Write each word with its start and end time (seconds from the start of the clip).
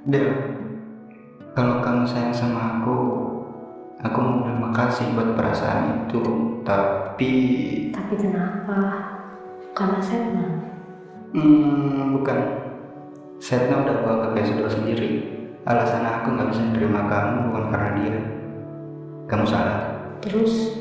Del, 0.00 0.32
kalau 1.52 1.84
kamu 1.84 2.08
sayang 2.08 2.32
sama 2.32 2.80
aku, 2.80 2.96
aku 4.00 4.16
mau 4.16 4.40
bilang 4.40 4.72
makasih 4.72 5.12
buat 5.12 5.36
perasaan 5.36 6.08
itu, 6.08 6.24
tapi... 6.64 7.32
Tapi 7.92 8.14
kenapa? 8.16 8.76
Karena 9.76 10.00
Setna? 10.00 10.46
Hmm, 11.36 12.16
bukan. 12.16 12.38
Setna 13.44 13.84
udah 13.84 13.96
bawa 14.00 14.32
ke 14.32 14.40
saudara 14.40 14.72
sendiri. 14.72 15.36
Alasan 15.68 16.08
aku 16.08 16.32
nggak 16.32 16.48
bisa 16.48 16.62
nerima 16.72 17.04
kamu 17.04 17.52
bukan 17.52 17.64
karena 17.68 17.90
dia. 18.00 18.16
Kamu 19.28 19.44
salah. 19.44 20.00
Terus, 20.24 20.80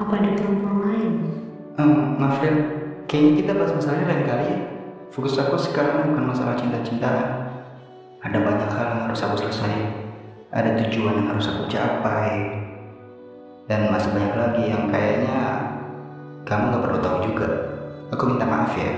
apa 0.00 0.16
ada 0.16 0.32
perempuan 0.32 0.88
lain? 0.88 1.12
Hmm, 1.76 2.16
maaf 2.16 2.40
Del, 2.40 2.56
kayaknya 3.04 3.32
kita 3.44 3.52
bahas 3.60 3.76
masalahnya 3.76 4.08
lain 4.08 4.24
kali 4.24 4.46
ya. 4.48 4.58
Fokus 5.12 5.36
aku 5.36 5.60
sekarang 5.60 6.16
bukan 6.16 6.32
masalah 6.32 6.56
cinta-cintaan. 6.56 7.47
Ada 8.18 8.34
banyak 8.34 8.70
hal 8.74 8.86
yang 8.90 9.02
harus 9.06 9.22
aku 9.22 9.46
selesai. 9.46 9.74
Ada 10.50 10.74
tujuan 10.82 11.22
yang 11.22 11.28
harus 11.30 11.46
aku 11.46 11.70
capai. 11.70 12.50
Dan 13.70 13.94
masih 13.94 14.10
banyak 14.10 14.34
lagi 14.34 14.62
yang 14.74 14.90
kayaknya 14.90 15.38
kamu 16.42 16.74
gak 16.74 16.82
perlu 16.82 16.98
tahu 16.98 17.16
juga. 17.30 17.48
Aku 18.10 18.22
minta 18.26 18.42
maaf 18.42 18.74
ya. 18.74 18.90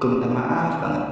Aku 0.00 0.04
minta 0.08 0.28
maaf 0.32 0.72
banget. 0.80 1.04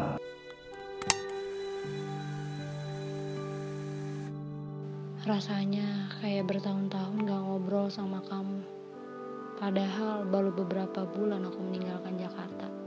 Rasanya 5.29 6.09
kayak 6.25 6.49
bertahun-tahun 6.49 7.29
gak 7.29 7.43
ngobrol 7.45 7.93
sama 7.93 8.25
kamu. 8.25 8.65
Padahal 9.61 10.25
baru 10.25 10.49
beberapa 10.57 11.05
bulan 11.05 11.45
aku 11.45 11.61
meninggalkan 11.61 12.17
Jakarta. 12.17 12.78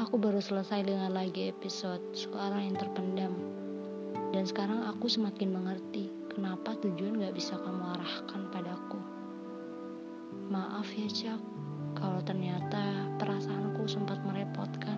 Aku 0.00 0.16
baru 0.16 0.40
selesai 0.40 0.88
dengan 0.88 1.12
lagi 1.12 1.52
episode 1.52 2.00
Suara 2.16 2.56
yang 2.56 2.72
Terpendam. 2.72 3.36
Dan 4.32 4.48
sekarang 4.48 4.88
aku 4.88 5.12
semakin 5.12 5.52
mengerti 5.52 6.08
kenapa 6.32 6.72
tujuan 6.80 7.20
gak 7.20 7.36
bisa 7.36 7.60
kamu 7.60 7.84
arahkan 7.84 8.48
padaku. 8.48 8.96
Maaf 10.48 10.88
ya 10.96 11.04
Cak, 11.04 11.40
kalau 12.00 12.16
ternyata 12.24 13.12
perasaanku 13.20 13.84
sempat 13.84 14.16
merepotkan. 14.24 14.96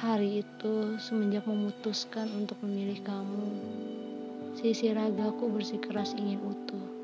Hari 0.00 0.40
itu 0.40 0.96
semenjak 1.04 1.44
memutuskan 1.44 2.32
untuk 2.32 2.56
memilih 2.64 3.04
kamu, 3.04 3.48
sisi 4.56 4.88
ragaku 4.96 5.52
bersikeras 5.52 6.16
ingin 6.16 6.40
utuh. 6.40 6.97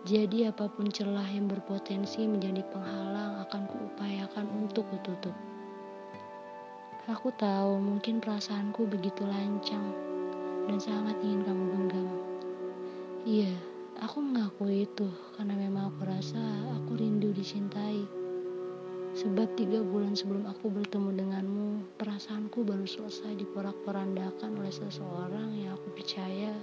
Jadi 0.00 0.48
apa 0.48 0.64
pun 0.64 0.88
celah 0.88 1.28
yang 1.28 1.44
berpotensi 1.44 2.24
menjadi 2.24 2.64
penghalang 2.72 3.44
akan 3.44 3.68
kuupayakan 3.68 4.48
untuk 4.48 4.88
kututup. 4.88 5.36
Aku 7.04 7.28
tahu 7.36 7.76
mungkin 7.76 8.16
perasaanku 8.16 8.88
begitu 8.88 9.28
lancang 9.28 9.92
dan 10.64 10.80
sangat 10.80 11.20
ingin 11.20 11.44
kamu 11.44 11.64
genggam. 11.68 12.08
Iya, 13.28 13.52
aku 14.00 14.24
mengakui 14.24 14.88
itu 14.88 15.04
karena 15.36 15.52
memang 15.52 15.92
aku 15.92 16.08
rasa 16.08 16.40
aku 16.80 16.96
rindu 16.96 17.36
dicintai. 17.36 18.00
Sebab 19.12 19.52
tiga 19.52 19.84
bulan 19.84 20.16
sebelum 20.16 20.48
aku 20.48 20.72
bertemu 20.72 21.12
denganmu, 21.12 22.00
perasaanku 22.00 22.64
baru 22.64 22.88
selesai 22.88 23.36
diporak-porandakan 23.36 24.64
oleh 24.64 24.72
seseorang 24.72 25.60
yang 25.60 25.76
aku 25.76 25.92
percaya 25.92 26.56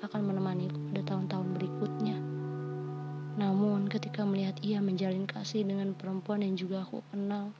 akan 0.00 0.24
menemaniku 0.24 0.78
pada 0.88 1.02
tahun-tahun 1.04 1.48
berikutnya. 1.52 2.37
Ketika 3.98 4.22
melihat 4.22 4.54
ia 4.62 4.78
menjalin 4.78 5.26
kasih 5.26 5.66
dengan 5.66 5.90
perempuan 5.90 6.38
yang 6.38 6.54
juga 6.54 6.86
aku 6.86 7.02
kenal, 7.10 7.50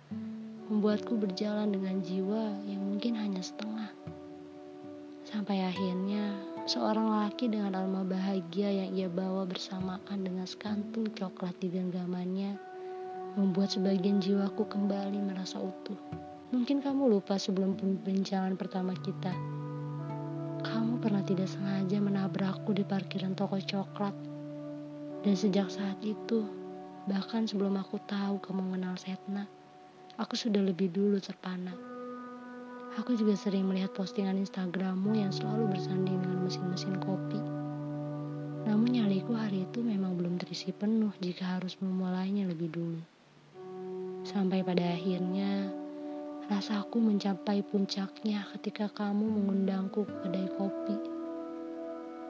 membuatku 0.71 1.19
berjalan 1.19 1.75
dengan 1.75 1.99
jiwa 1.99 2.55
yang 2.63 2.79
mungkin 2.79 3.19
hanya 3.19 3.43
setengah. 3.43 3.91
Sampai 5.27 5.67
akhirnya, 5.67 6.39
seorang 6.63 7.11
laki 7.11 7.51
dengan 7.51 7.75
alma 7.75 8.07
bahagia 8.07 8.71
yang 8.71 8.95
ia 8.95 9.11
bawa 9.11 9.51
bersamaan 9.51 10.23
dengan 10.23 10.47
sekantung 10.47 11.11
coklat 11.11 11.59
di 11.59 11.75
genggamannya, 11.75 12.55
membuat 13.35 13.75
sebagian 13.75 14.23
jiwaku 14.23 14.63
kembali 14.63 15.19
merasa 15.19 15.59
utuh. 15.59 15.99
Mungkin 16.55 16.87
kamu 16.87 17.19
lupa 17.19 17.35
sebelum 17.35 17.75
perbincangan 17.75 18.55
pertama 18.55 18.95
kita. 18.95 19.35
Kamu 20.63 21.03
pernah 21.03 21.27
tidak 21.27 21.51
sengaja 21.51 21.99
menabrakku 21.99 22.71
di 22.71 22.87
parkiran 22.87 23.35
toko 23.35 23.59
coklat 23.59 24.38
dan 25.27 25.35
sejak 25.35 25.67
saat 25.67 25.99
itu, 26.07 26.47
bahkan 27.11 27.43
sebelum 27.43 27.75
aku 27.75 27.99
tahu 28.07 28.39
kamu 28.39 28.71
mengenal 28.71 28.95
Setna, 28.95 29.51
aku 30.15 30.39
sudah 30.39 30.63
lebih 30.63 30.95
dulu 30.95 31.19
terpana. 31.19 31.75
Aku 33.03 33.19
juga 33.19 33.35
sering 33.35 33.67
melihat 33.67 33.91
postingan 33.95 34.39
Instagrammu 34.39 35.19
yang 35.19 35.35
selalu 35.35 35.75
bersanding 35.75 36.23
dengan 36.23 36.47
mesin-mesin 36.47 37.03
kopi. 37.03 37.39
Namun 38.67 38.95
nyaliku 38.95 39.35
hari 39.35 39.67
itu 39.67 39.83
memang 39.83 40.15
belum 40.15 40.39
terisi 40.39 40.71
penuh 40.71 41.11
jika 41.19 41.59
harus 41.59 41.75
memulainya 41.83 42.47
lebih 42.47 42.71
dulu. 42.71 43.03
Sampai 44.23 44.63
pada 44.63 44.83
akhirnya, 44.83 45.71
rasaku 46.47 47.03
mencapai 47.03 47.67
puncaknya 47.67 48.47
ketika 48.55 48.87
kamu 48.95 49.27
mengundangku 49.27 50.07
ke 50.07 50.15
kedai 50.27 50.49
kopi 50.55 51.18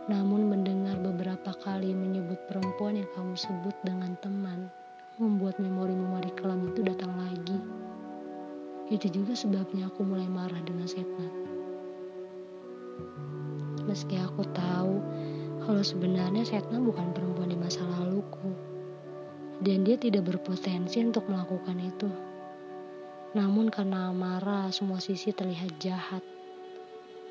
namun 0.08 0.48
mendengar 0.48 0.96
beberapa 0.96 1.52
kali 1.60 1.92
menyebut 1.92 2.40
perempuan 2.48 2.96
yang 2.96 3.10
kamu 3.12 3.36
sebut 3.36 3.76
dengan 3.84 4.16
teman, 4.24 4.72
membuat 5.20 5.60
memori-memori 5.60 6.32
kelam 6.32 6.72
itu 6.72 6.80
datang 6.80 7.12
lagi. 7.20 7.60
Itu 8.88 9.12
juga 9.12 9.36
sebabnya 9.36 9.92
aku 9.92 10.00
mulai 10.08 10.24
marah 10.24 10.64
dengan 10.64 10.88
Setna. 10.88 11.28
Meski 13.84 14.16
aku 14.16 14.48
tahu 14.48 14.96
kalau 15.68 15.84
sebenarnya 15.84 16.40
Setna 16.40 16.80
bukan 16.80 17.12
perempuan 17.12 17.52
di 17.52 17.60
masa 17.60 17.84
laluku. 17.84 18.56
Dan 19.60 19.84
dia 19.84 20.00
tidak 20.00 20.24
berpotensi 20.24 21.04
untuk 21.04 21.28
melakukan 21.28 21.76
itu. 21.82 22.08
Namun 23.36 23.68
karena 23.68 24.08
amarah, 24.08 24.70
semua 24.72 25.02
sisi 25.02 25.34
terlihat 25.34 25.82
jahat 25.82 26.22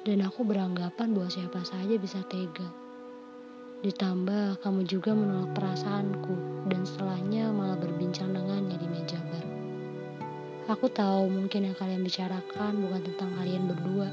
dan 0.08 0.24
aku 0.24 0.48
beranggapan 0.48 1.12
bahwa 1.12 1.28
siapa 1.28 1.60
saja 1.68 2.00
bisa 2.00 2.24
tega. 2.32 2.64
Ditambah 3.84 4.64
kamu 4.64 4.88
juga 4.88 5.12
menolak 5.12 5.52
perasaanku 5.52 6.64
dan 6.72 6.88
setelahnya 6.88 7.52
malah 7.52 7.76
berbincang 7.76 8.32
dengannya 8.32 8.80
di 8.80 8.88
meja 8.88 9.20
bar. 9.20 9.46
Aku 10.72 10.88
tahu 10.88 11.28
mungkin 11.28 11.68
yang 11.68 11.76
kalian 11.76 12.08
bicarakan 12.08 12.88
bukan 12.88 13.04
tentang 13.04 13.36
kalian 13.36 13.68
berdua. 13.68 14.10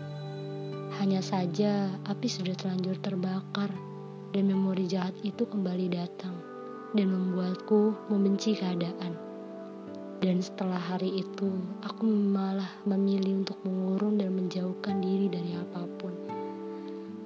Hanya 0.99 1.23
saja 1.23 1.95
api 2.11 2.27
sudah 2.27 2.59
terlanjur 2.59 2.99
terbakar 2.99 3.71
dan 4.35 4.51
memori 4.51 4.91
jahat 4.91 5.15
itu 5.23 5.47
kembali 5.47 5.95
datang 5.95 6.35
dan 6.99 7.07
membuatku 7.07 8.11
membenci 8.11 8.59
keadaan. 8.59 9.15
Dan 10.25 10.41
setelah 10.41 10.81
hari 10.81 11.21
itu, 11.21 11.53
aku 11.85 12.09
malah 12.09 12.81
memilih 12.89 13.45
untuk 13.45 13.61
mengurung 13.61 14.17
dan 14.17 14.33
menjauhkan 14.33 15.05
diri 15.05 15.29
dari 15.29 15.53
apa 15.53 15.85
pun. 16.01 16.17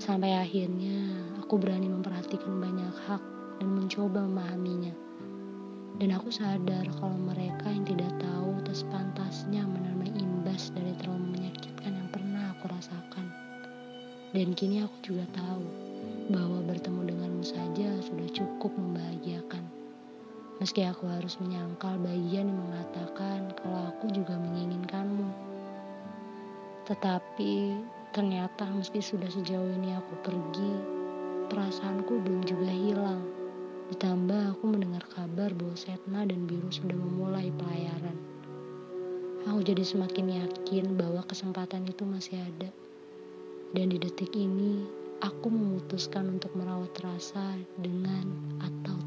Sampai 0.03 0.35
akhirnya, 0.35 1.07
aku 1.39 1.63
berani 1.63 1.87
memperhatikan 1.87 2.59
banyak 2.59 2.91
hak 3.07 3.23
dan 3.63 3.71
mencoba 3.71 4.27
memahaminya. 4.27 4.91
Dan 6.03 6.11
aku 6.11 6.35
sadar 6.35 6.91
kalau 6.99 7.15
mereka 7.23 7.71
yang 7.71 7.87
tidak 7.87 8.11
tahu 8.19 8.59
atas 8.67 8.83
pantasnya 8.91 9.63
menerima 9.63 10.19
imbas 10.19 10.75
dari 10.75 10.91
trauma 10.99 11.23
menyakitkan 11.23 11.95
yang 11.95 12.11
pernah 12.11 12.51
aku 12.59 12.67
rasakan. 12.67 13.31
Dan 14.35 14.59
kini 14.59 14.83
aku 14.83 15.15
juga 15.15 15.23
tahu 15.39 15.63
bahwa 16.35 16.67
bertemu 16.67 17.15
denganmu 17.15 17.47
saja 17.47 17.95
sudah 18.03 18.27
cukup 18.35 18.75
membahagiakan. 18.75 19.78
Meski 20.59 20.83
aku 20.83 21.07
harus 21.07 21.39
menyangkal 21.39 22.03
bagian 22.03 22.50
yang 22.50 22.61
mengatakan 22.67 23.55
kalau 23.62 23.94
aku 23.94 24.11
juga 24.11 24.35
menginginkanmu. 24.35 25.31
Tetapi 26.91 27.79
ternyata 28.11 28.67
meski 28.75 28.99
sudah 28.99 29.31
sejauh 29.31 29.71
ini 29.79 29.94
aku 29.94 30.19
pergi, 30.27 30.73
perasaanku 31.47 32.11
belum 32.11 32.43
juga 32.43 32.75
hilang. 32.75 33.23
Ditambah 33.94 34.59
aku 34.59 34.65
mendengar 34.67 35.06
kabar 35.15 35.55
bahwa 35.55 35.79
Setna 35.79 36.27
dan 36.27 36.50
Biru 36.50 36.75
sudah 36.75 36.99
memulai 36.99 37.55
pelayaran. 37.55 38.19
Aku 39.47 39.62
jadi 39.62 39.87
semakin 39.87 40.43
yakin 40.43 40.99
bahwa 40.99 41.23
kesempatan 41.23 41.87
itu 41.87 42.03
masih 42.03 42.35
ada. 42.43 42.69
Dan 43.79 43.94
di 43.94 43.97
detik 44.03 44.35
ini, 44.35 44.82
aku 45.23 45.55
memutuskan 45.55 46.35
untuk 46.35 46.50
merawat 46.59 46.93
rasa 46.99 47.55
dengan 47.79 48.27
atau 48.59 48.98